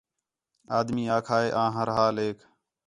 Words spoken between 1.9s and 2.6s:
جالیک